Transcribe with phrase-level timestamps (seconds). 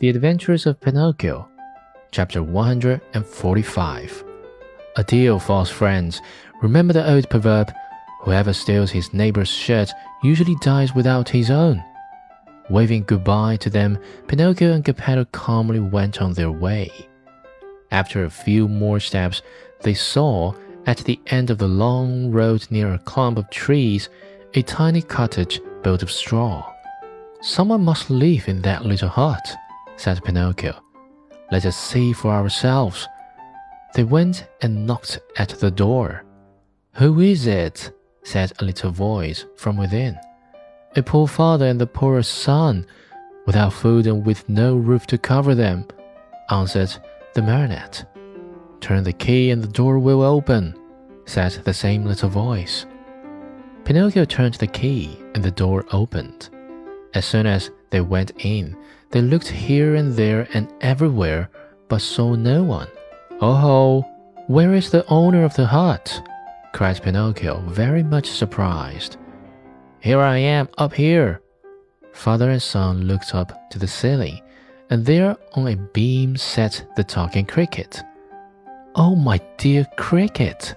[0.00, 1.48] The Adventures of Pinocchio,
[2.12, 4.24] chapter 145.
[4.94, 6.22] Adieu, false friends.
[6.62, 7.72] Remember the old proverb
[8.20, 9.90] whoever steals his neighbor's shirt
[10.22, 11.82] usually dies without his own.
[12.70, 13.98] Waving goodbye to them,
[14.28, 16.92] Pinocchio and Geppetto calmly went on their way.
[17.90, 19.42] After a few more steps,
[19.80, 20.54] they saw,
[20.86, 24.10] at the end of the long road near a clump of trees,
[24.54, 26.72] a tiny cottage built of straw.
[27.40, 29.56] Someone must live in that little hut
[29.98, 30.80] said Pinocchio.
[31.52, 33.06] Let us see for ourselves.
[33.94, 36.24] They went and knocked at the door.
[36.94, 37.92] Who is it?
[38.22, 40.18] said a little voice from within.
[40.96, 42.86] A poor father and a poor son,
[43.46, 45.86] without food and with no roof to cover them,
[46.50, 46.94] answered
[47.34, 48.04] the marionette.
[48.80, 50.74] Turn the key and the door will open,
[51.24, 52.86] said the same little voice.
[53.84, 56.50] Pinocchio turned the key and the door opened.
[57.14, 58.76] As soon as they went in,
[59.10, 61.50] they looked here and there and everywhere,
[61.88, 62.88] but saw no one.
[63.40, 64.02] Oh ho!
[64.46, 66.22] Where is the owner of the hut?
[66.72, 69.16] cried Pinocchio, very much surprised.
[70.00, 71.40] Here I am, up here.
[72.12, 74.40] Father and son looked up to the ceiling,
[74.90, 78.02] and there on a beam sat the talking cricket.
[78.94, 80.74] Oh, my dear cricket,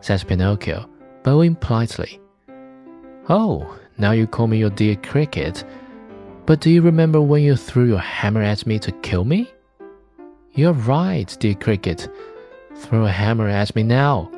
[0.00, 0.88] said Pinocchio,
[1.22, 2.20] bowing politely.
[3.28, 5.64] Oh, now you call me your dear cricket,
[6.46, 9.50] but do you remember when you threw your hammer at me to kill me?
[10.52, 12.08] You're right, dear Cricket.
[12.76, 14.30] Throw a hammer at me now,